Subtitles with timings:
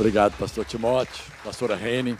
[0.00, 2.16] Obrigado, pastor Timóteo, pastora Rene.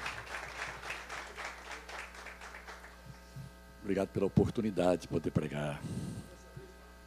[3.82, 5.80] Obrigado pela oportunidade de poder pregar.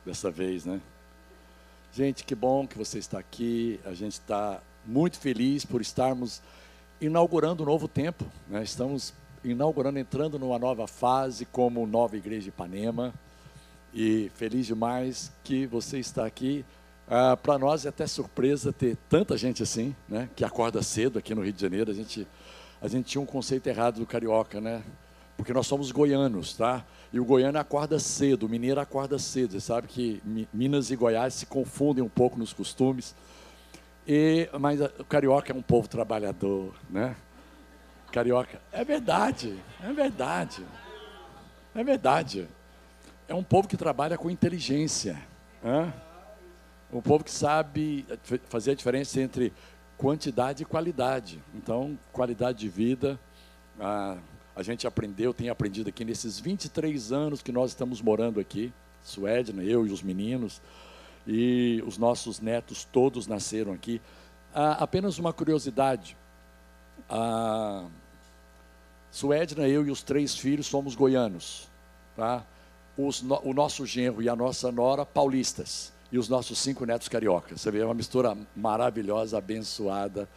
[0.04, 0.82] Dessa vez, né?
[1.94, 3.80] Gente, que bom que você está aqui.
[3.86, 6.42] A gente está muito feliz por estarmos
[7.00, 8.26] inaugurando um novo tempo.
[8.48, 8.64] Né?
[8.64, 13.14] Estamos inaugurando, entrando numa nova fase como nova igreja de Ipanema.
[13.94, 16.66] E feliz demais que você está aqui.
[17.08, 20.30] Ah, Para nós é até surpresa ter tanta gente assim, né?
[20.36, 21.92] Que acorda cedo aqui no Rio de Janeiro.
[21.92, 22.28] A gente,
[22.82, 24.82] a gente tinha um conceito errado do carioca, né?
[25.36, 26.86] Porque nós somos goianos, tá?
[27.12, 29.52] E o goiano acorda cedo, o mineiro acorda cedo.
[29.52, 30.22] Você sabe que
[30.54, 33.16] Minas e Goiás se confundem um pouco nos costumes.
[34.08, 37.16] E, mas o carioca é um povo trabalhador, né?
[38.12, 40.66] Carioca, é verdade, é verdade,
[41.74, 42.48] é verdade.
[43.28, 45.20] É um povo que trabalha com inteligência,
[45.64, 45.92] né?
[46.94, 48.06] Um povo que sabe
[48.50, 49.52] fazer a diferença entre
[49.98, 51.42] quantidade e qualidade.
[51.56, 53.20] Então, qualidade de vida,
[53.80, 54.18] ah,
[54.56, 59.64] a gente aprendeu, tem aprendido aqui nesses 23 anos que nós estamos morando aqui, Suedna,
[59.64, 60.62] eu e os meninos,
[61.26, 64.02] e os nossos netos todos nasceram aqui.
[64.54, 66.16] Apenas uma curiosidade.
[67.10, 67.86] A
[69.10, 71.68] Suedna, eu e os três filhos somos goianos.
[72.16, 72.46] Tá?
[72.98, 75.92] Os, o nosso genro e a nossa nora, paulistas.
[76.14, 77.60] E os nossos cinco netos cariocas.
[77.60, 80.30] Você vê, é uma mistura maravilhosa, abençoada.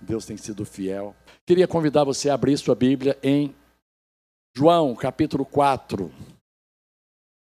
[0.00, 1.14] Deus tem sido fiel.
[1.46, 3.54] Queria convidar você a abrir sua Bíblia em
[4.56, 6.10] João, capítulo 4.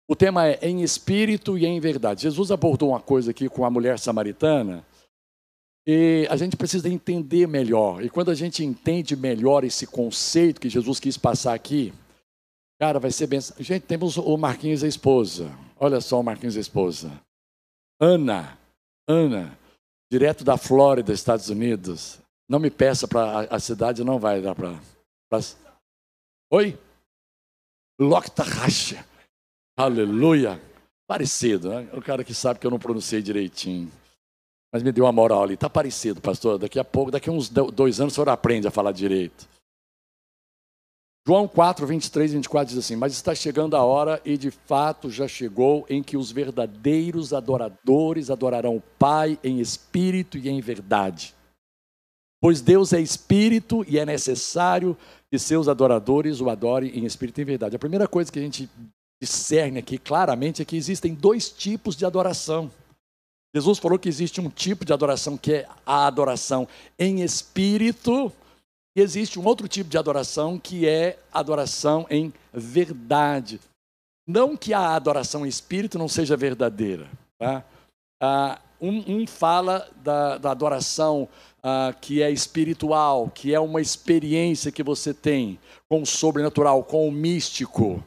[0.09, 2.23] O tema é em espírito e em verdade.
[2.23, 4.85] Jesus abordou uma coisa aqui com a mulher samaritana
[5.87, 8.03] e a gente precisa entender melhor.
[8.03, 11.93] E quando a gente entende melhor esse conceito que Jesus quis passar aqui,
[12.77, 13.39] cara, vai ser bem.
[13.57, 15.49] Gente, temos o Marquinhos a esposa.
[15.79, 17.26] Olha só o Marquinhos a esposa.
[17.99, 18.57] Ana,
[19.07, 19.57] Ana,
[20.11, 22.19] direto da Flórida, Estados Unidos.
[22.47, 24.79] Não me peça para a, cidade, não vai dar para.
[25.29, 25.39] Pra...
[26.51, 26.77] Oi?
[27.99, 28.95] Loktahash.
[29.77, 30.61] Aleluia.
[31.07, 31.89] Parecido, né?
[31.93, 33.91] O cara que sabe que eu não pronunciei direitinho.
[34.71, 35.55] Mas me deu uma moral ali.
[35.55, 36.57] Está parecido, pastor.
[36.57, 39.47] Daqui a pouco, daqui a uns dois anos, o senhor aprende a falar direito.
[41.27, 45.09] João 4, 23 e 24 diz assim: Mas está chegando a hora, e de fato
[45.09, 51.35] já chegou, em que os verdadeiros adoradores adorarão o Pai em espírito e em verdade.
[52.39, 54.95] Pois Deus é espírito e é necessário
[55.29, 57.75] que seus adoradores o adorem em espírito e em verdade.
[57.75, 58.69] A primeira coisa que a gente
[59.21, 62.71] discerne aqui claramente é que existem dois tipos de adoração.
[63.53, 66.65] Jesus falou que existe um tipo de adoração que é a adoração
[66.97, 68.31] em espírito,
[68.99, 73.59] existe um outro tipo de adoração que é adoração em verdade.
[74.27, 77.09] Não que a adoração em espírito não seja verdadeira.
[77.39, 77.63] Tá?
[78.21, 81.29] Ah, um, um, fala da, da adoração
[81.63, 85.59] ah, que é espiritual, que é uma experiência que você tem
[85.89, 88.03] com o sobrenatural, com o místico.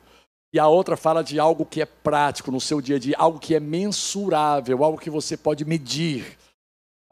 [0.52, 3.38] E a outra fala de algo que é prático no seu dia a dia, algo
[3.38, 6.36] que é mensurável, algo que você pode medir.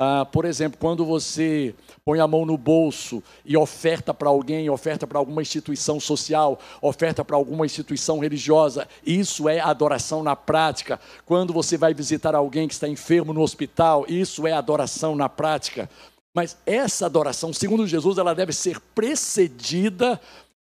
[0.00, 5.08] Ah, por exemplo, quando você põe a mão no bolso e oferta para alguém, oferta
[5.08, 11.00] para alguma instituição social, oferta para alguma instituição religiosa, isso é adoração na prática.
[11.26, 15.90] Quando você vai visitar alguém que está enfermo no hospital, isso é adoração na prática.
[16.32, 20.20] Mas essa adoração, segundo Jesus, ela deve ser precedida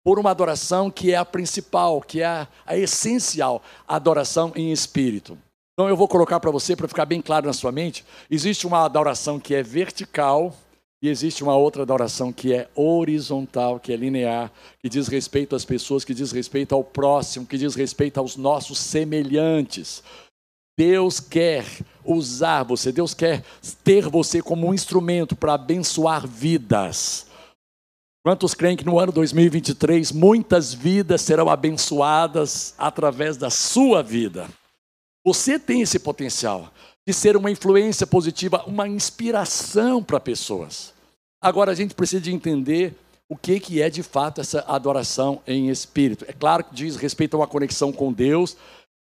[0.03, 4.72] por uma adoração que é a principal, que é a, a essencial, a adoração em
[4.72, 5.38] espírito.
[5.79, 8.84] Então eu vou colocar para você, para ficar bem claro na sua mente, existe uma
[8.84, 10.53] adoração que é vertical
[11.01, 14.51] e existe uma outra adoração que é horizontal, que é linear,
[14.81, 18.78] que diz respeito às pessoas, que diz respeito ao próximo, que diz respeito aos nossos
[18.78, 20.03] semelhantes.
[20.78, 21.63] Deus quer
[22.03, 23.41] usar você, Deus quer
[23.81, 27.25] ter você como um instrumento para abençoar vidas.
[28.22, 34.46] Quantos creem que no ano 2023 muitas vidas serão abençoadas através da sua vida?
[35.25, 36.72] Você tem esse potencial
[37.08, 40.93] de ser uma influência positiva, uma inspiração para pessoas.
[41.41, 42.96] Agora a gente precisa de entender
[43.29, 46.26] o que, que é de fato essa adoração em espírito.
[46.28, 48.58] É claro que diz respeito a uma conexão com Deus,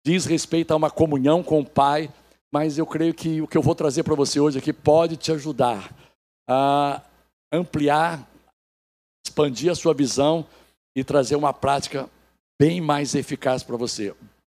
[0.06, 2.12] diz respeito a uma comunhão com o Pai,
[2.54, 5.32] mas eu creio que o que eu vou trazer para você hoje aqui pode te
[5.32, 5.92] ajudar
[6.48, 7.02] a
[7.52, 8.30] ampliar,
[9.26, 10.46] expandir a sua visão
[10.96, 12.08] e trazer uma prática
[12.60, 14.14] bem mais eficaz para você.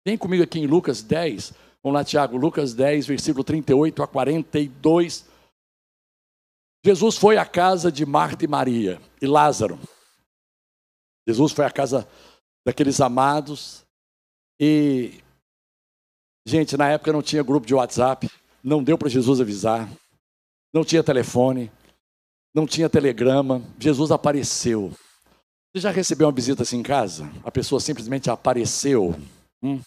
[0.06, 5.26] Vem comigo aqui em Lucas 10, vamos lá, Tiago, Lucas 10, versículo 38 a 42.
[6.86, 9.80] Jesus foi à casa de Marta e Maria e Lázaro.
[11.28, 12.08] Jesus foi à casa
[12.66, 13.86] daqueles amados
[14.60, 15.24] e
[16.46, 18.30] Gente, na época não tinha grupo de WhatsApp,
[18.62, 19.90] não deu para Jesus avisar,
[20.74, 21.72] não tinha telefone.
[22.56, 24.94] não tinha telegrama, Jesus apareceu.
[25.74, 27.28] Você já recebeu uma visita assim em casa?
[27.44, 29.16] A pessoa simplesmente apareceu.
[29.64, 29.82] Hum?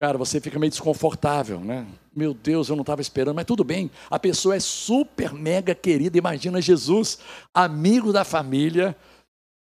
[0.00, 1.86] Cara, você fica meio desconfortável, né?
[2.16, 3.90] Meu Deus, eu não estava esperando, mas tudo bem.
[4.08, 6.16] A pessoa é super mega querida.
[6.16, 7.18] Imagina Jesus,
[7.52, 8.96] amigo da família,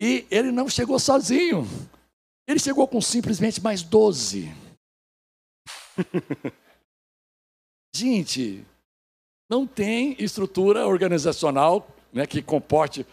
[0.02, 1.68] e ele não chegou sozinho.
[2.48, 4.50] Ele chegou com simplesmente mais 12.
[7.94, 8.66] Gente,
[9.50, 13.06] não tem estrutura organizacional né, que comporte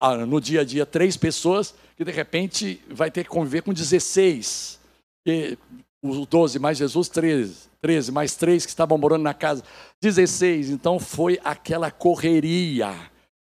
[0.00, 3.72] ah, no dia a dia três pessoas que de repente vai ter que conviver com
[3.72, 4.78] 16.
[5.26, 5.58] E
[6.02, 7.70] os 12 mais Jesus, 13.
[7.80, 9.64] 13 mais três que estavam morando na casa,
[10.02, 10.70] 16.
[10.70, 12.94] Então foi aquela correria.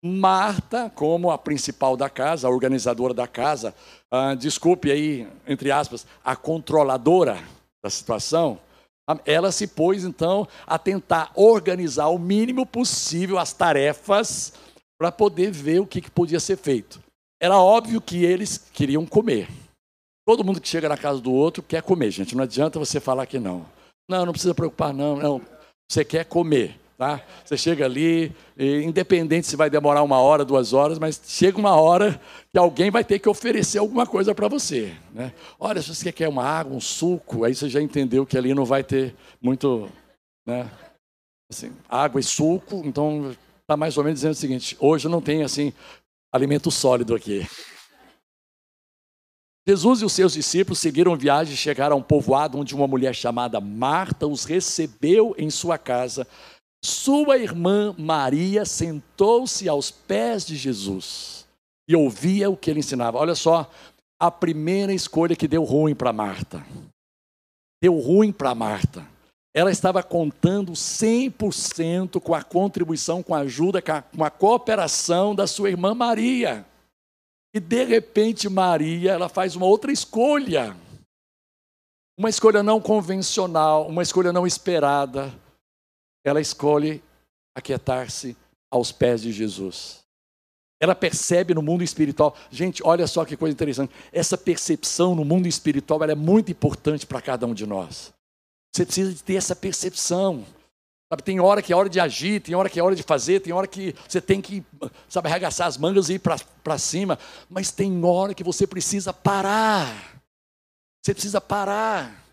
[0.03, 3.73] Marta, como a principal da casa, a organizadora da casa,
[4.09, 7.37] ah, desculpe aí, entre aspas, a controladora
[7.83, 8.59] da situação,
[9.25, 14.53] ela se pôs então a tentar organizar o mínimo possível as tarefas
[14.99, 16.99] para poder ver o que, que podia ser feito.
[17.39, 19.47] Era óbvio que eles queriam comer.
[20.25, 22.35] Todo mundo que chega na casa do outro quer comer, gente.
[22.35, 23.65] Não adianta você falar que não.
[24.09, 25.15] Não, não precisa preocupar, não.
[25.17, 25.41] não.
[25.89, 26.79] Você quer comer.
[27.01, 27.19] Tá?
[27.43, 32.21] Você chega ali, independente se vai demorar uma hora, duas horas, mas chega uma hora
[32.51, 34.95] que alguém vai ter que oferecer alguma coisa para você.
[35.11, 35.33] Né?
[35.59, 38.65] Olha, se você quer uma água, um suco, aí você já entendeu que ali não
[38.65, 39.89] vai ter muito.
[40.45, 40.69] Né?
[41.51, 45.41] Assim, água e suco, então está mais ou menos dizendo o seguinte: hoje não tem
[45.41, 45.73] assim
[46.31, 47.47] alimento sólido aqui.
[49.67, 53.13] Jesus e os seus discípulos seguiram viagem e chegaram a um povoado onde uma mulher
[53.13, 56.27] chamada Marta os recebeu em sua casa
[56.83, 61.45] sua irmã Maria sentou-se aos pés de Jesus
[61.87, 63.19] e ouvia o que ele ensinava.
[63.19, 63.69] Olha só,
[64.19, 66.65] a primeira escolha que deu ruim para Marta.
[67.81, 69.07] Deu ruim para Marta.
[69.53, 75.69] Ela estava contando 100% com a contribuição, com a ajuda, com a cooperação da sua
[75.69, 76.65] irmã Maria.
[77.53, 80.75] E de repente Maria, ela faz uma outra escolha.
[82.17, 85.33] Uma escolha não convencional, uma escolha não esperada
[86.23, 87.01] ela escolhe
[87.55, 88.37] aquietar-se
[88.69, 89.99] aos pés de Jesus.
[90.79, 92.35] Ela percebe no mundo espiritual.
[92.49, 93.93] Gente, olha só que coisa interessante.
[94.11, 98.11] Essa percepção no mundo espiritual é muito importante para cada um de nós.
[98.73, 100.45] Você precisa de ter essa percepção.
[101.11, 103.41] Sabe, tem hora que é hora de agir, tem hora que é hora de fazer,
[103.41, 104.63] tem hora que você tem que,
[105.09, 107.19] sabe, arregaçar as mangas e ir para cima.
[107.49, 110.21] Mas tem hora que você precisa parar.
[111.03, 112.23] Você precisa parar.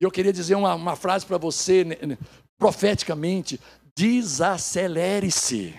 [0.00, 1.84] Eu queria dizer uma, uma frase para você
[2.56, 3.58] profeticamente:
[3.96, 5.74] desacelere-se.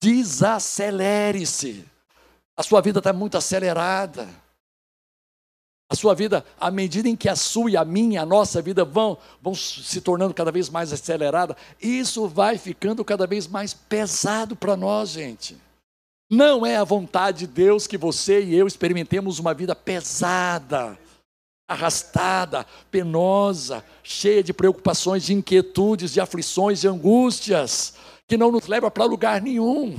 [0.00, 1.84] Desacelere-se.
[2.56, 4.28] A sua vida está muito acelerada.
[5.92, 8.82] A sua vida, à medida em que a sua e a minha, a nossa vida
[8.82, 14.56] vão, vão se tornando cada vez mais acelerada, isso vai ficando cada vez mais pesado
[14.56, 15.54] para nós, gente.
[16.30, 20.98] Não é a vontade de Deus que você e eu experimentemos uma vida pesada,
[21.68, 27.96] arrastada, penosa, cheia de preocupações, de inquietudes, de aflições, de angústias,
[28.26, 29.98] que não nos leva para lugar nenhum.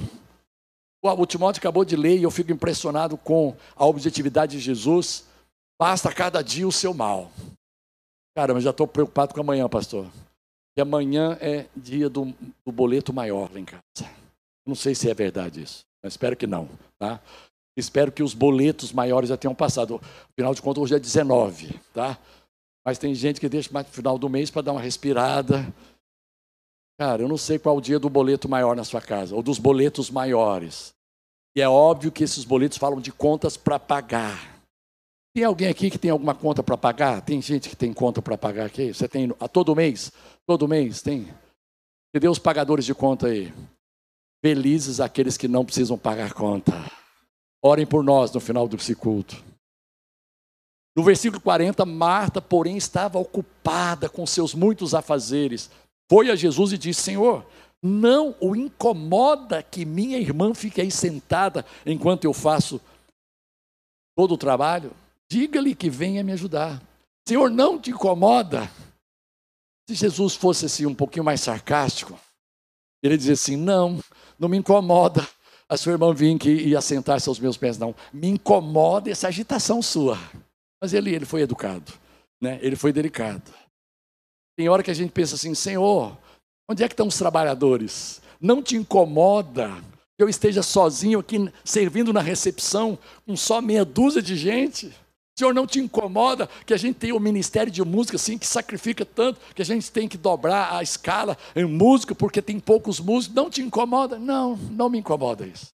[1.04, 5.32] O Timóteo acabou de ler e eu fico impressionado com a objetividade de Jesus.
[5.80, 7.32] Basta cada dia o seu mal.
[8.36, 10.08] Cara, mas já estou preocupado com amanhã, pastor.
[10.76, 12.34] E amanhã é dia do,
[12.66, 13.84] do boleto maior lá em casa.
[14.66, 16.68] Não sei se é verdade isso, mas espero que não.
[16.98, 17.22] Tá?
[17.78, 20.02] Espero que os boletos maiores já tenham passado.
[20.32, 22.18] Afinal de contas, hoje é 19, tá?
[22.86, 25.66] Mas tem gente que deixa mais no final do mês para dar uma respirada.
[27.00, 29.58] Cara, eu não sei qual o dia do boleto maior na sua casa, ou dos
[29.58, 30.94] boletos maiores.
[31.56, 34.53] E é óbvio que esses boletos falam de contas para pagar.
[35.36, 37.22] Tem alguém aqui que tem alguma conta para pagar?
[37.22, 38.94] Tem gente que tem conta para pagar aqui?
[38.94, 40.12] Você tem a todo mês?
[40.46, 41.28] Todo mês tem?
[42.14, 43.52] Cadê os pagadores de conta aí?
[44.46, 46.72] Felizes aqueles que não precisam pagar conta.
[47.64, 49.44] Orem por nós no final desse culto.
[50.96, 55.72] No versículo 40, Marta, porém, estava ocupada com seus muitos afazeres.
[56.08, 57.44] Foi a Jesus e disse: Senhor,
[57.82, 62.80] não o incomoda que minha irmã fique aí sentada enquanto eu faço
[64.16, 64.92] todo o trabalho?
[65.34, 66.80] Diga-lhe que venha me ajudar.
[67.28, 68.70] Senhor, não te incomoda?
[69.90, 72.20] Se Jesus fosse assim um pouquinho mais sarcástico,
[73.02, 74.00] ele dizia assim: Não,
[74.38, 75.28] não me incomoda
[75.68, 77.96] a sua irmã vir aqui e assentar-se aos meus pés, não.
[78.14, 80.20] Me incomoda essa agitação sua.
[80.80, 81.92] Mas ele, ele foi educado,
[82.40, 82.60] né?
[82.62, 83.52] ele foi delicado.
[84.56, 86.16] Tem hora que a gente pensa assim, Senhor,
[86.70, 88.22] onde é que estão os trabalhadores?
[88.40, 89.72] Não te incomoda
[90.16, 94.94] que eu esteja sozinho aqui servindo na recepção com só meia dúzia de gente?
[95.38, 99.04] Senhor, não te incomoda que a gente tem o ministério de música assim, que sacrifica
[99.04, 103.36] tanto, que a gente tem que dobrar a escala em música porque tem poucos músicos?
[103.36, 104.20] Não te incomoda?
[104.20, 105.68] Não, não me incomoda isso.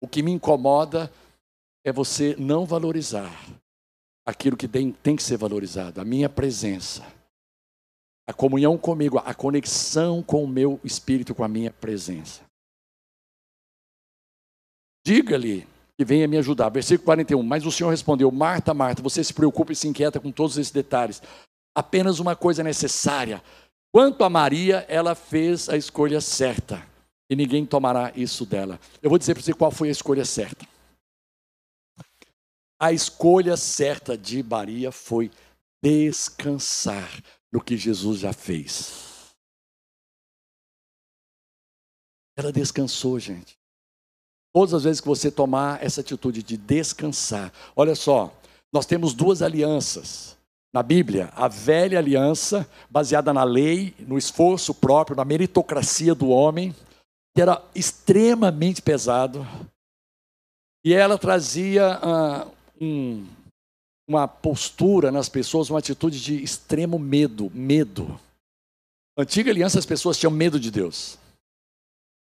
[0.00, 1.12] O que me incomoda
[1.84, 3.30] é você não valorizar
[4.26, 7.06] aquilo que tem que ser valorizado, a minha presença,
[8.28, 12.42] a comunhão comigo, a conexão com o meu espírito, com a minha presença.
[15.06, 15.64] Diga-lhe
[15.98, 16.68] que venha me ajudar.
[16.68, 17.42] Versículo 41.
[17.42, 20.72] Mas o Senhor respondeu: Marta, Marta, você se preocupa e se inquieta com todos esses
[20.72, 21.22] detalhes.
[21.74, 23.42] Apenas uma coisa necessária.
[23.92, 26.86] Quanto a Maria, ela fez a escolha certa.
[27.30, 28.78] E ninguém tomará isso dela.
[29.02, 30.66] Eu vou dizer para você qual foi a escolha certa.
[32.78, 35.30] A escolha certa de Maria foi
[35.82, 37.10] descansar
[37.50, 39.34] no que Jesus já fez.
[42.36, 43.55] Ela descansou, gente.
[44.56, 48.32] Todas as vezes que você tomar essa atitude de descansar, olha só,
[48.72, 50.34] nós temos duas alianças
[50.72, 56.74] na Bíblia: a velha aliança, baseada na lei, no esforço próprio, na meritocracia do homem,
[57.34, 59.46] que era extremamente pesado,
[60.82, 63.26] e ela trazia uh, um,
[64.08, 68.18] uma postura nas pessoas, uma atitude de extremo medo, medo.
[69.18, 71.18] Antiga aliança as pessoas tinham medo de Deus.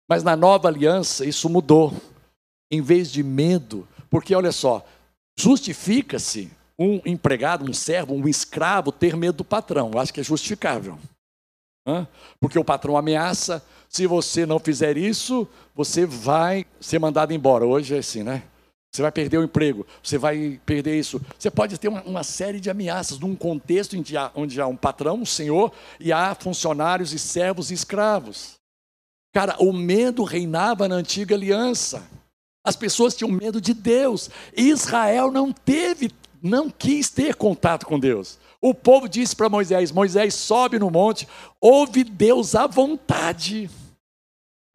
[0.08, 1.92] Mas na nova aliança isso mudou.
[2.71, 4.85] Em vez de medo, porque olha só,
[5.38, 9.90] justifica-se um empregado, um servo, um escravo ter medo do patrão.
[9.92, 10.99] Eu acho que é justificável.
[12.40, 17.66] Porque o patrão ameaça, se você não fizer isso, você vai ser mandado embora.
[17.66, 18.42] Hoje é assim, né?
[18.92, 21.21] Você vai perder o emprego, você vai perder isso.
[21.37, 24.76] Você pode ter uma, uma série de ameaças num contexto onde há, onde há um
[24.76, 28.54] patrão, um senhor, e há funcionários e servos e escravos.
[29.33, 32.04] Cara, o medo reinava na antiga aliança.
[32.64, 34.30] As pessoas tinham medo de Deus.
[34.56, 36.11] Israel não teve,
[36.42, 38.38] não quis ter contato com Deus.
[38.61, 41.28] O povo disse para Moisés: Moisés, sobe no monte,
[41.61, 43.68] ouve Deus à vontade.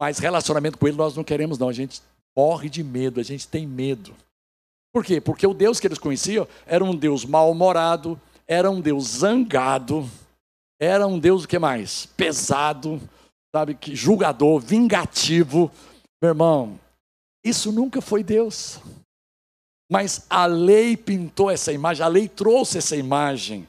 [0.00, 1.68] Mas relacionamento com Ele nós não queremos, não.
[1.68, 2.00] A gente
[2.36, 4.14] morre de medo, a gente tem medo.
[4.92, 5.20] Por quê?
[5.20, 10.08] Porque o Deus que eles conheciam era um Deus mal-humorado, era um Deus zangado,
[10.80, 12.06] era um Deus o que mais?
[12.16, 13.00] Pesado,
[13.54, 15.70] sabe, que julgador, vingativo.
[16.22, 16.78] Meu irmão,
[17.44, 18.80] isso nunca foi Deus.
[19.90, 23.68] Mas a lei pintou essa imagem, a lei trouxe essa imagem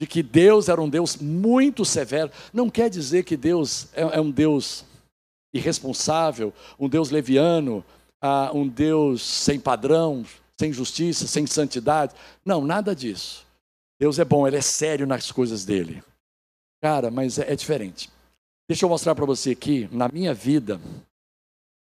[0.00, 2.30] de que Deus era um Deus muito severo.
[2.52, 4.84] Não quer dizer que Deus é, é um Deus
[5.52, 7.84] irresponsável, um Deus leviano,
[8.22, 10.24] uh, um Deus sem padrão,
[10.58, 12.14] sem justiça, sem santidade.
[12.44, 13.44] Não, nada disso.
[13.98, 16.02] Deus é bom, ele é sério nas coisas dele.
[16.80, 18.08] Cara, mas é, é diferente.
[18.68, 20.80] Deixa eu mostrar para você aqui, na minha vida,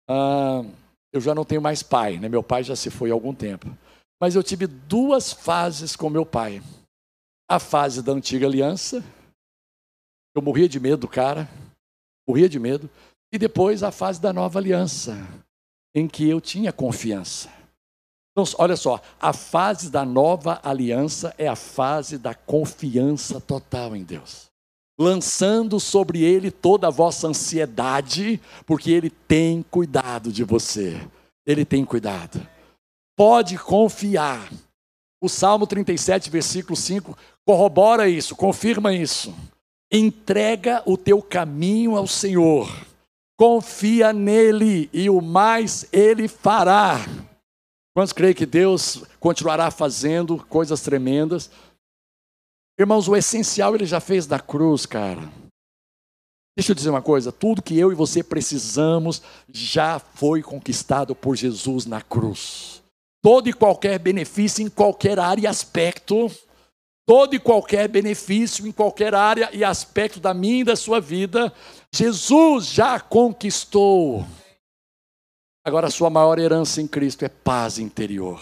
[0.10, 0.66] uh,
[1.18, 2.28] eu já não tenho mais pai, né?
[2.28, 3.76] Meu pai já se foi há algum tempo.
[4.20, 6.62] Mas eu tive duas fases com meu pai.
[7.50, 9.04] A fase da antiga aliança,
[10.36, 11.48] eu morria de medo do cara,
[12.28, 12.90] morria de medo.
[13.32, 15.16] E depois a fase da nova aliança,
[15.94, 17.50] em que eu tinha confiança.
[18.32, 24.04] Então, olha só, a fase da nova aliança é a fase da confiança total em
[24.04, 24.52] Deus.
[24.98, 31.00] Lançando sobre Ele toda a vossa ansiedade, porque Ele tem cuidado de você.
[31.46, 32.46] Ele tem cuidado.
[33.16, 34.50] Pode confiar.
[35.22, 39.34] O Salmo 37, versículo 5, corrobora isso, confirma isso.
[39.92, 42.70] Entrega o teu caminho ao Senhor
[43.38, 47.06] confia nele e o mais ele fará.
[47.94, 51.50] Quantos creem que Deus continuará fazendo coisas tremendas?
[52.78, 55.22] Irmãos, o essencial ele já fez na cruz, cara.
[56.58, 61.36] Deixa eu dizer uma coisa: tudo que eu e você precisamos já foi conquistado por
[61.36, 62.84] Jesus na cruz.
[63.22, 66.32] Todo e qualquer benefício em qualquer área e aspecto,
[67.08, 71.52] todo e qualquer benefício em qualquer área e aspecto da minha e da sua vida,
[71.94, 74.26] Jesus já conquistou.
[75.66, 78.40] Agora, a sua maior herança em Cristo é paz interior.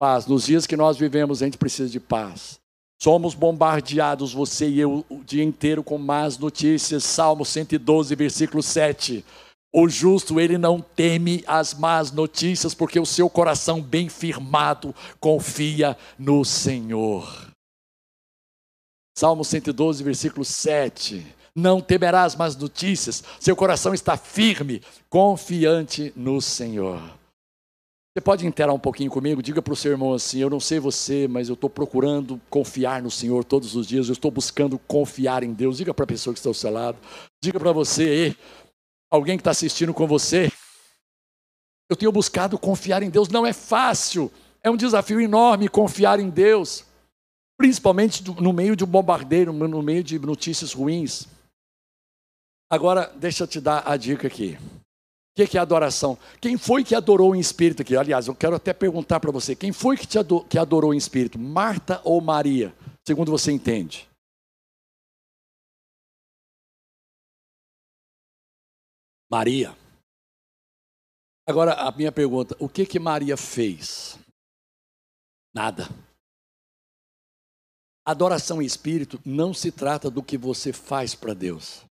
[0.00, 0.26] Paz.
[0.26, 2.58] Nos dias que nós vivemos, a gente precisa de paz.
[3.02, 7.04] Somos bombardeados, você e eu, o dia inteiro com más notícias.
[7.04, 9.24] Salmo 112, versículo 7.
[9.72, 15.96] O justo, ele não teme as más notícias, porque o seu coração bem firmado confia
[16.18, 17.50] no Senhor.
[19.16, 27.19] Salmo 112, versículo 7 não temerás mais notícias, seu coração está firme, confiante no Senhor.
[28.12, 29.40] Você pode interar um pouquinho comigo?
[29.40, 33.00] Diga para o seu irmão assim: Eu não sei você, mas eu estou procurando confiar
[33.00, 35.76] no Senhor todos os dias, eu estou buscando confiar em Deus.
[35.76, 36.98] Diga para a pessoa que está ao seu lado,
[37.40, 38.36] diga para você
[39.08, 40.50] alguém que está assistindo com você.
[41.88, 44.30] Eu tenho buscado confiar em Deus, não é fácil,
[44.62, 46.84] É um desafio enorme confiar em Deus,
[47.56, 51.26] principalmente no meio de um bombardeiro, no meio de notícias ruins.
[52.68, 54.58] Agora, deixa eu te dar a dica aqui.
[55.44, 56.18] O que é adoração?
[56.40, 57.96] Quem foi que adorou em espírito aqui?
[57.96, 60.98] Aliás, eu quero até perguntar para você: quem foi que, te adorou, que adorou em
[60.98, 61.38] espírito?
[61.38, 62.74] Marta ou Maria?
[63.06, 64.08] Segundo você entende.
[69.30, 69.76] Maria.
[71.48, 74.18] Agora, a minha pergunta: o que que Maria fez?
[75.54, 75.88] Nada.
[78.04, 81.84] Adoração em espírito não se trata do que você faz para Deus.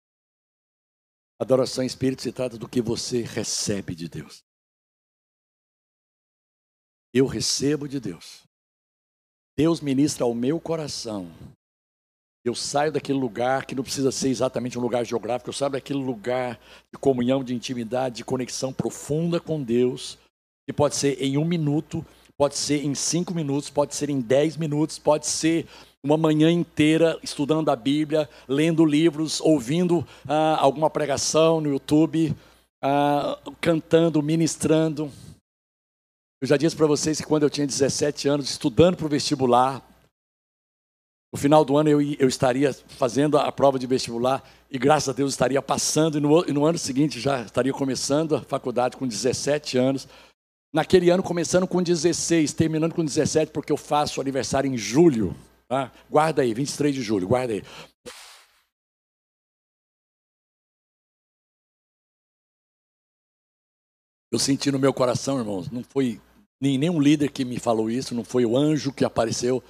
[1.40, 4.44] Adoração em espírito se trata do que você recebe de Deus.
[7.14, 8.44] Eu recebo de Deus.
[9.58, 11.32] Deus ministra ao meu coração.
[12.44, 16.00] Eu saio daquele lugar que não precisa ser exatamente um lugar geográfico, eu saio daquele
[16.00, 16.60] lugar
[16.94, 20.18] de comunhão, de intimidade, de conexão profunda com Deus,
[20.66, 22.06] que pode ser em um minuto,
[22.38, 25.68] pode ser em cinco minutos, pode ser em dez minutos, pode ser
[26.04, 32.36] uma manhã inteira estudando a Bíblia, lendo livros, ouvindo ah, alguma pregação no YouTube,
[32.82, 35.12] ah, cantando, ministrando.
[36.42, 39.86] Eu já disse para vocês que quando eu tinha 17 anos, estudando para o vestibular,
[41.34, 45.14] no final do ano eu, eu, estaria fazendo a prova de vestibular e graças a
[45.14, 49.06] Deus estaria passando, e no, e no ano seguinte já estaria começando a faculdade com
[49.06, 50.08] 17 anos.
[50.74, 55.36] Naquele ano, começando com 16, terminando com 17, porque eu faço aniversário em julho.
[55.70, 55.92] Tá?
[56.10, 57.62] Guarda aí, 23 de julho, guarda aí.
[64.32, 66.20] Eu senti no meu coração, irmãos, não foi
[66.60, 69.64] nem nenhum líder que me falou isso, não foi o anjo que apareceu,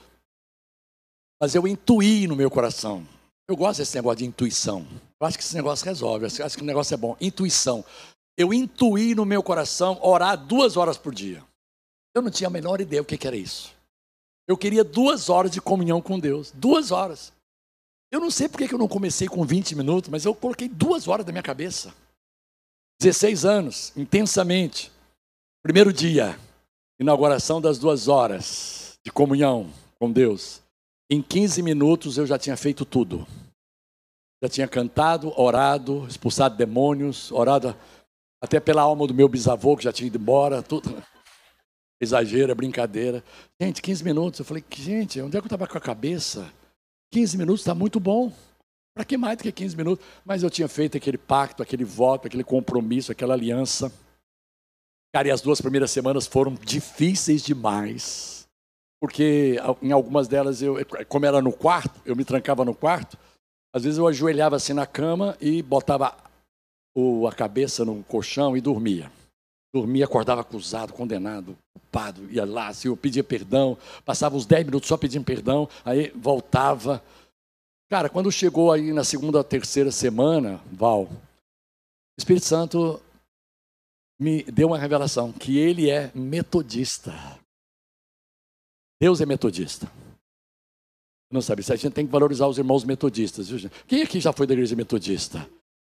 [1.42, 3.06] mas eu intuí no meu coração.
[3.48, 4.88] Eu gosto desse negócio de intuição.
[5.20, 7.18] Eu acho que esse negócio resolve, eu acho que o negócio é bom.
[7.20, 7.84] Intuição.
[8.38, 11.44] Eu intuí no meu coração orar duas horas por dia.
[12.16, 13.79] Eu não tinha a menor ideia o que era isso.
[14.50, 16.50] Eu queria duas horas de comunhão com Deus.
[16.50, 17.32] Duas horas.
[18.12, 21.08] Eu não sei por que eu não comecei com 20 minutos, mas eu coloquei duas
[21.08, 21.94] horas da minha cabeça.
[23.00, 24.92] 16 anos, intensamente.
[25.62, 26.36] Primeiro dia,
[27.00, 30.62] inauguração das duas horas de comunhão com Deus.
[31.12, 33.28] Em 15 minutos eu já tinha feito tudo.
[34.42, 37.76] Já tinha cantado, orado, expulsado demônios, orado
[38.42, 40.90] até pela alma do meu bisavô que já tinha ido embora, tudo.
[42.02, 43.24] Exagero, é brincadeira.
[43.62, 44.40] Gente, 15 minutos.
[44.40, 46.52] Eu falei, gente, onde é que eu estava com a cabeça?
[47.12, 48.32] 15 minutos está muito bom.
[48.96, 50.06] Para que mais do que 15 minutos?
[50.26, 53.92] Mas eu tinha feito aquele pacto, aquele voto, aquele compromisso, aquela aliança.
[55.14, 58.48] Cara, e as duas primeiras semanas foram difíceis demais.
[59.02, 60.76] Porque em algumas delas, eu,
[61.08, 63.18] como era no quarto, eu me trancava no quarto.
[63.74, 66.16] Às vezes eu ajoelhava assim na cama e botava
[66.96, 69.12] o, a cabeça no colchão e dormia.
[69.74, 74.88] Dormia, acordava acusado, condenado, culpado, ia lá, se eu pedia perdão, passava uns 10 minutos
[74.88, 77.04] só pedindo perdão, aí voltava.
[77.90, 81.10] Cara, quando chegou aí na segunda, terceira semana, Val, o
[82.18, 83.00] Espírito Santo
[84.20, 87.14] me deu uma revelação que ele é metodista.
[89.00, 89.90] Deus é metodista.
[91.32, 93.50] Não sabe, a gente tem que valorizar os irmãos metodistas.
[93.50, 93.70] Viu?
[93.88, 95.48] Quem aqui já foi da igreja metodista?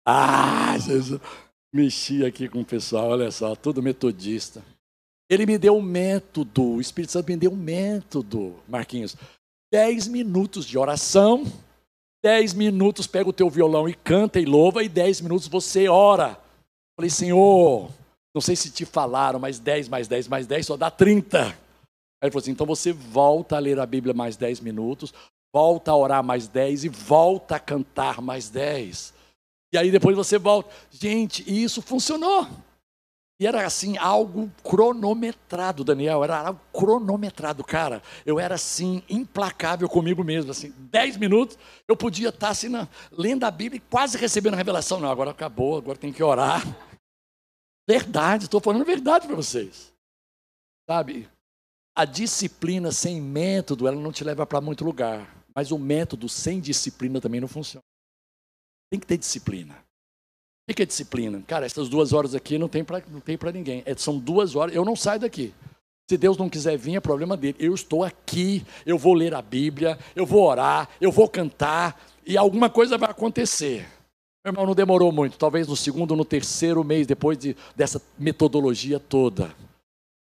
[0.05, 1.21] Ah, Jesus
[1.73, 4.63] mexi aqui com o pessoal, olha só, tudo metodista.
[5.29, 9.17] Ele me deu um método, o Espírito Santo me deu um método, Marquinhos.
[9.73, 11.45] Dez minutos de oração,
[12.25, 16.39] dez minutos pega o teu violão e canta e louva, e dez minutos você ora.
[16.97, 17.91] Falei, Senhor,
[18.35, 21.47] não sei se te falaram, mas dez mais dez mais dez só dá trinta.
[21.47, 25.13] Aí ele falou assim, então você volta a ler a Bíblia mais dez minutos,
[25.53, 29.13] volta a orar mais dez e volta a cantar mais dez.
[29.73, 30.71] E aí depois você volta.
[30.91, 32.47] Gente, e isso funcionou.
[33.39, 38.03] E era assim, algo cronometrado, Daniel, era algo cronometrado, cara.
[38.25, 43.45] Eu era assim, implacável comigo mesmo, assim, dez minutos, eu podia estar assim, na, lendo
[43.45, 45.01] a Bíblia e quase recebendo a revelação.
[45.01, 46.63] Não, agora acabou, agora tem que orar.
[47.87, 49.93] Verdade, estou falando verdade para vocês.
[50.89, 51.29] Sabe,
[51.95, 55.45] a disciplina sem método, ela não te leva para muito lugar.
[55.55, 57.85] Mas o método sem disciplina também não funciona.
[58.91, 59.75] Tem que ter disciplina.
[60.69, 61.43] O que é disciplina?
[61.47, 63.83] Cara, essas duas horas aqui não tem para ninguém.
[63.87, 65.55] É, são duas horas, eu não saio daqui.
[66.09, 67.57] Se Deus não quiser vir, é problema dele.
[67.59, 72.37] Eu estou aqui, eu vou ler a Bíblia, eu vou orar, eu vou cantar, e
[72.37, 73.89] alguma coisa vai acontecer.
[74.45, 78.01] Meu irmão, não demorou muito, talvez no segundo ou no terceiro mês, depois de, dessa
[78.17, 79.53] metodologia toda.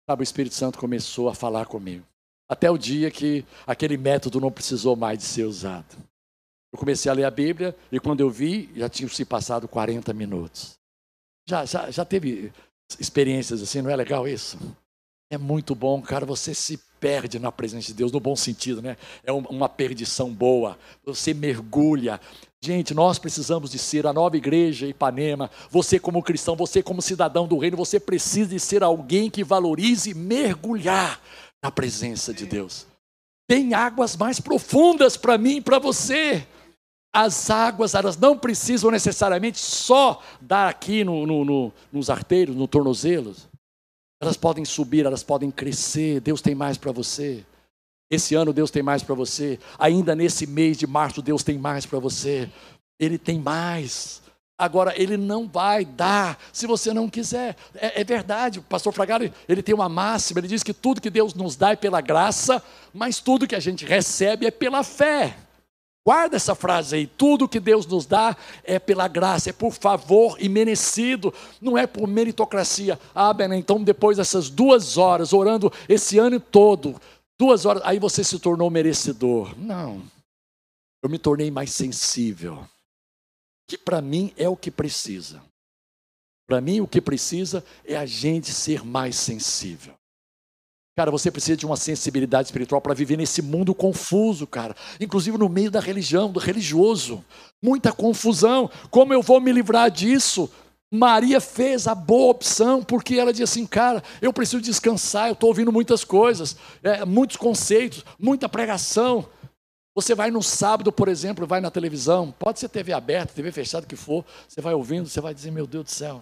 [0.09, 2.05] Sabe, o Espírito Santo começou a falar comigo.
[2.49, 5.97] Até o dia que aquele método não precisou mais de ser usado.
[6.75, 10.13] Eu comecei a ler a Bíblia e quando eu vi, já tinham se passado 40
[10.13, 10.73] minutos.
[11.47, 12.51] Já, já, já teve
[12.99, 14.59] experiências assim, não é legal isso?
[15.31, 16.25] É muito bom, cara.
[16.25, 18.97] Você se perde na presença de Deus, no bom sentido, né?
[19.23, 20.77] É uma perdição boa.
[21.05, 22.19] Você mergulha.
[22.61, 25.49] Gente, nós precisamos de ser a nova igreja Ipanema.
[25.69, 30.13] Você, como cristão, você, como cidadão do reino, você precisa de ser alguém que valorize
[30.13, 31.21] mergulhar
[31.63, 32.85] na presença de Deus.
[33.47, 36.45] Tem águas mais profundas para mim e para você.
[37.17, 42.67] As águas, elas não precisam necessariamente só dar aqui no, no, no, nos arteiros, no
[42.67, 43.47] tornozelos.
[44.21, 46.19] Elas podem subir, elas podem crescer.
[46.19, 47.45] Deus tem mais para você.
[48.11, 49.57] Esse ano Deus tem mais para você.
[49.79, 52.49] Ainda nesse mês de março, Deus tem mais para você.
[52.99, 54.21] Ele tem mais.
[54.57, 57.55] Agora, ele não vai dar se você não quiser.
[57.75, 61.09] É, é, verdade, o pastor Fragari, ele tem uma máxima, ele diz que tudo que
[61.09, 62.61] Deus nos dá é pela graça,
[62.93, 65.44] mas tudo que a gente recebe é pela fé.
[66.05, 70.37] Guarda essa frase aí, tudo que Deus nos dá é pela graça, é por favor
[70.39, 72.99] e merecido, não é por meritocracia.
[73.13, 77.01] Ah, Bené, então depois dessas duas horas, orando esse ano todo,
[77.39, 79.57] duas horas, aí você se tornou merecedor.
[79.57, 80.03] Não,
[81.03, 82.67] eu me tornei mais sensível
[83.67, 85.41] que para mim é o que precisa.
[86.47, 89.95] Para mim, o que precisa é a gente ser mais sensível.
[90.95, 94.73] Cara, você precisa de uma sensibilidade espiritual para viver nesse mundo confuso, cara.
[94.99, 97.23] Inclusive no meio da religião, do religioso.
[97.61, 98.71] Muita confusão.
[98.89, 100.49] Como eu vou me livrar disso?
[100.89, 105.49] Maria fez a boa opção, porque ela disse assim, cara, eu preciso descansar, eu estou
[105.49, 109.25] ouvindo muitas coisas, é, muitos conceitos, muita pregação.
[109.93, 113.85] Você vai no sábado, por exemplo, vai na televisão, pode ser TV aberta, TV fechada,
[113.85, 116.21] que for, você vai ouvindo, você vai dizer, meu Deus do céu.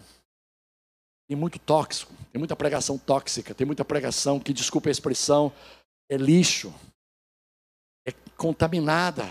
[1.27, 5.51] Tem muito tóxico, tem muita pregação tóxica, tem muita pregação que, desculpa a expressão,
[6.09, 6.73] é lixo,
[8.05, 9.25] é contaminada.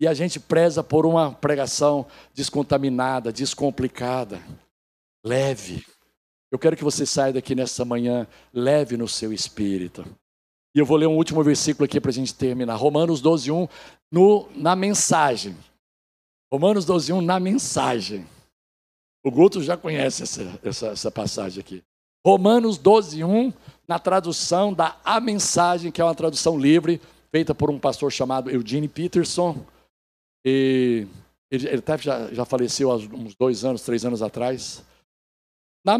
[0.00, 4.42] E a gente preza por uma pregação descontaminada, descomplicada,
[5.24, 5.86] leve.
[6.50, 10.04] Eu quero que você saia daqui nessa manhã leve no seu espírito.
[10.74, 12.76] E eu vou ler um último versículo aqui para a gente terminar.
[12.76, 13.68] Romanos 12, 1,
[14.10, 15.56] no, na mensagem.
[16.52, 18.26] Romanos 12, 1, na mensagem.
[19.24, 21.82] O Guto já conhece essa, essa, essa passagem aqui.
[22.26, 23.52] Romanos 12, 1,
[23.86, 28.50] na tradução da A Mensagem, que é uma tradução livre, feita por um pastor chamado
[28.50, 29.64] Eugene Peterson.
[30.44, 31.06] E
[31.50, 34.84] ele, ele até já, já faleceu há uns dois anos, três anos atrás.
[35.84, 35.98] Na,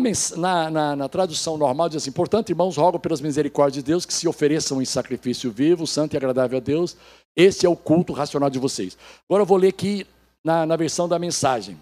[0.70, 4.28] na, na, tradução normal diz assim: portanto, irmãos, rogo pelas misericórdias de Deus que se
[4.28, 6.96] ofereçam em sacrifício vivo, santo e agradável a Deus.
[7.34, 8.96] Esse é o culto racional de vocês.
[9.28, 10.06] Agora eu vou ler aqui
[10.44, 11.76] na, na versão da mensagem.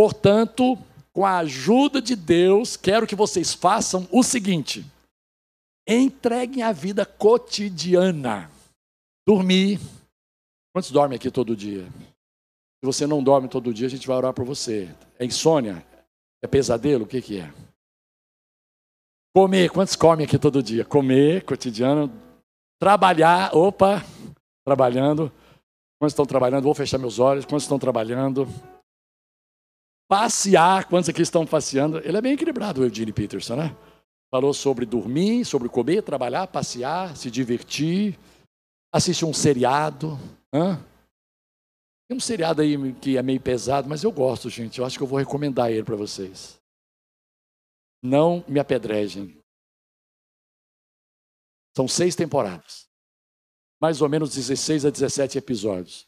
[0.00, 0.78] Portanto,
[1.12, 4.82] com a ajuda de Deus, quero que vocês façam o seguinte:
[5.86, 8.50] entreguem a vida cotidiana.
[9.28, 9.78] Dormir.
[10.72, 11.84] Quantos dormem aqui todo dia?
[11.84, 14.88] Se você não dorme todo dia, a gente vai orar por você.
[15.18, 15.84] É insônia?
[16.42, 17.04] É pesadelo?
[17.04, 17.52] O que, que é?
[19.36, 20.82] Comer, quantos comem aqui todo dia?
[20.82, 22.10] Comer, cotidiano.
[22.80, 24.02] Trabalhar, opa,
[24.64, 25.30] trabalhando.
[26.00, 26.64] Quantos estão trabalhando?
[26.64, 27.44] Vou fechar meus olhos.
[27.44, 28.48] Quantos estão trabalhando?
[30.10, 31.98] Passear, quantos aqui estão passeando?
[31.98, 33.76] Ele é bem equilibrado, o Eugene Peterson, né?
[34.28, 38.18] Falou sobre dormir, sobre comer, trabalhar, passear, se divertir,
[38.92, 40.18] assistir um seriado.
[40.52, 40.84] Hã?
[42.08, 44.80] Tem um seriado aí que é meio pesado, mas eu gosto, gente.
[44.80, 46.60] Eu acho que eu vou recomendar ele para vocês.
[48.02, 49.40] Não me apedrejem.
[51.76, 52.88] São seis temporadas.
[53.80, 56.04] Mais ou menos 16 a 17 episódios.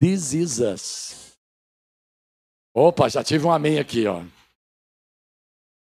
[0.00, 1.25] This is us.
[2.78, 4.22] Opa, já tive um amém aqui, ó.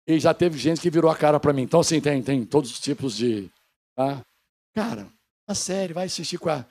[0.07, 1.61] E já teve gente que virou a cara para mim.
[1.61, 3.51] Então, assim, tem, tem todos os tipos de.
[3.95, 4.25] Tá?
[4.73, 5.07] Cara,
[5.47, 6.65] a série, vai assistir com a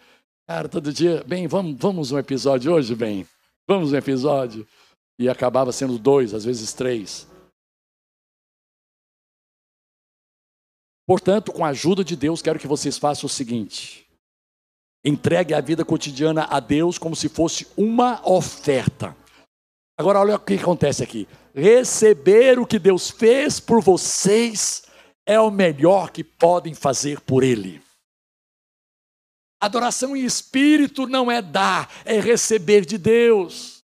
[0.51, 3.25] Cara, todo dia, bem, vamos, vamos um episódio hoje, bem?
[3.69, 4.67] Vamos um episódio?
[5.17, 7.25] E acabava sendo dois, às vezes três.
[11.07, 14.05] Portanto, com a ajuda de Deus, quero que vocês façam o seguinte:
[15.05, 19.17] entregue a vida cotidiana a Deus como se fosse uma oferta.
[20.01, 21.29] Agora, olha o que acontece aqui.
[21.55, 24.85] Receber o que Deus fez por vocês
[25.27, 27.83] é o melhor que podem fazer por Ele.
[29.61, 33.83] Adoração em espírito não é dar, é receber de Deus.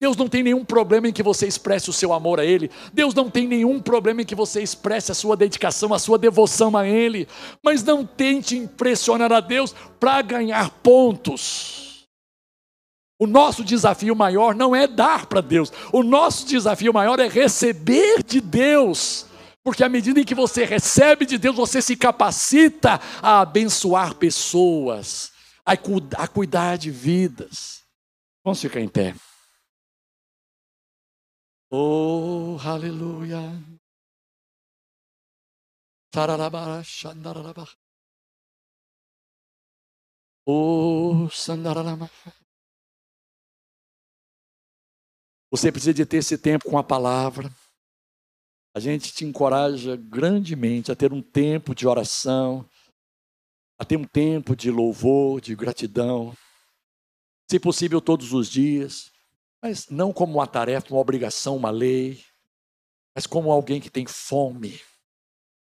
[0.00, 2.68] Deus não tem nenhum problema em que você expresse o seu amor a Ele.
[2.92, 6.76] Deus não tem nenhum problema em que você expresse a sua dedicação, a sua devoção
[6.76, 7.28] a Ele.
[7.62, 11.89] Mas não tente impressionar a Deus para ganhar pontos.
[13.20, 18.22] O nosso desafio maior não é dar para Deus, o nosso desafio maior é receber
[18.22, 19.26] de Deus.
[19.62, 25.32] Porque à medida em que você recebe de Deus, você se capacita a abençoar pessoas,
[25.66, 25.72] a,
[26.16, 27.82] a cuidar de vidas.
[28.42, 29.14] Vamos ficar em pé.
[31.70, 33.52] Oh, aleluia.
[40.46, 41.28] Oh,
[45.50, 47.50] Você precisa de ter esse tempo com a palavra.
[48.74, 52.68] A gente te encoraja grandemente a ter um tempo de oração,
[53.78, 56.32] a ter um tempo de louvor, de gratidão.
[57.50, 59.10] Se possível, todos os dias,
[59.60, 62.22] mas não como uma tarefa, uma obrigação, uma lei,
[63.14, 64.80] mas como alguém que tem fome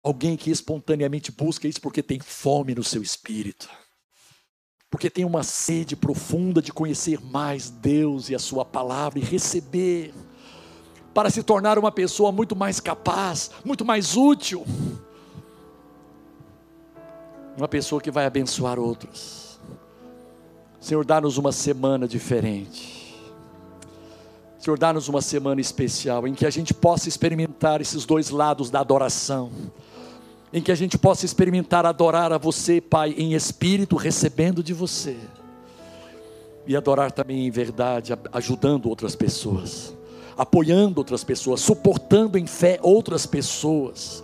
[0.03, 3.69] Alguém que espontaneamente busca isso porque tem fome no seu espírito.
[4.91, 10.13] Porque tem uma sede profunda de conhecer mais Deus e a Sua palavra e receber,
[11.13, 14.65] para se tornar uma pessoa muito mais capaz, muito mais útil.
[17.57, 19.59] Uma pessoa que vai abençoar outros.
[20.79, 23.15] Senhor, dá-nos uma semana diferente.
[24.59, 28.81] Senhor, dá-nos uma semana especial em que a gente possa experimentar esses dois lados da
[28.81, 29.51] adoração
[30.53, 35.15] em que a gente possa experimentar adorar a você, Pai, em espírito, recebendo de você,
[36.67, 39.95] e adorar também em verdade, ajudando outras pessoas,
[40.37, 44.23] apoiando outras pessoas, suportando em fé outras pessoas,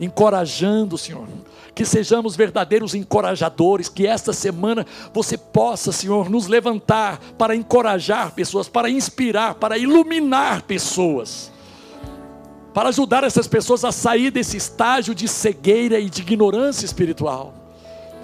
[0.00, 1.26] encorajando, Senhor,
[1.74, 8.68] que sejamos verdadeiros encorajadores, que esta semana você possa, Senhor, nos levantar para encorajar pessoas,
[8.68, 11.50] para inspirar, para iluminar pessoas
[12.76, 17.54] para ajudar essas pessoas a sair desse estágio de cegueira e de ignorância espiritual.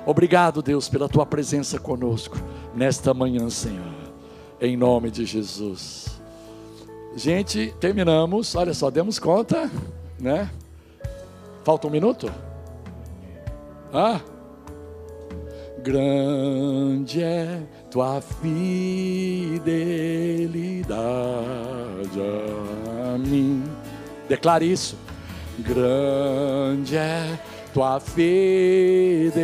[0.05, 2.37] Obrigado, Deus, pela tua presença conosco
[2.75, 3.95] nesta manhã, Senhor.
[4.61, 6.21] Em nome de Jesus.
[7.17, 8.55] Gente, terminamos.
[8.55, 9.71] Olha só, demos conta,
[10.21, 10.51] né?
[11.65, 12.31] Falta um minuto?
[13.91, 14.21] Ah?
[15.83, 19.63] Grande é tua fidelidade
[23.15, 23.65] a mim.
[24.33, 24.97] Declare isso.
[25.59, 27.39] Grande é
[27.75, 29.37] tua fidelidade.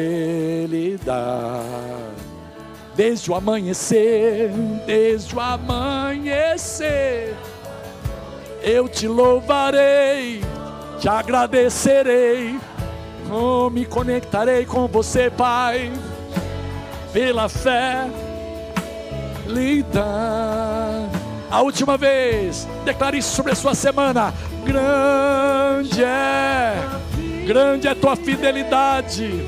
[2.97, 4.51] Desde o amanhecer,
[4.87, 7.37] desde o amanhecer,
[8.63, 10.41] eu te louvarei,
[10.99, 12.59] te agradecerei,
[13.31, 15.93] oh, me conectarei com você, Pai,
[17.13, 18.09] pela fé,
[19.47, 20.07] lida.
[21.51, 24.35] A última vez, declare isso sobre a sua semana.
[24.69, 26.77] Grande é,
[27.47, 29.47] grande é a tua fidelidade.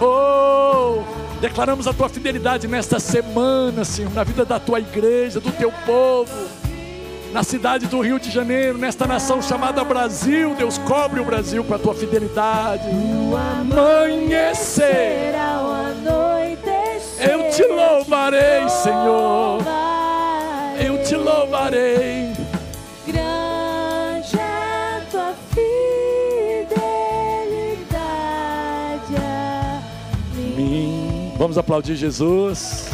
[0.00, 1.04] Oh,
[1.40, 6.32] declaramos a tua fidelidade nesta semana, Senhor, na vida da tua igreja, do teu povo,
[7.32, 10.56] na cidade do Rio de Janeiro, nesta nação chamada Brasil.
[10.56, 12.88] Deus cobre o Brasil com a tua fidelidade.
[12.88, 15.32] O amanhecer,
[17.20, 19.35] eu te louvarei, Senhor.
[31.46, 32.85] Vamos aplaudir Jesus.